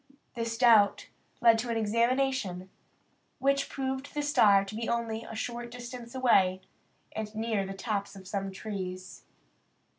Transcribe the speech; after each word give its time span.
This 0.33 0.57
doubt 0.57 1.09
led 1.41 1.59
to 1.59 1.69
an 1.69 1.77
examination, 1.77 2.71
which 3.37 3.69
proved 3.69 4.15
the 4.15 4.23
star 4.23 4.65
to 4.65 4.73
be 4.73 4.89
only 4.89 5.23
a 5.23 5.35
short 5.35 5.69
distance 5.69 6.15
away, 6.15 6.61
and 7.11 7.35
near 7.35 7.67
the 7.67 7.75
tops 7.75 8.15
of 8.15 8.27
some 8.27 8.51
trees. 8.51 9.25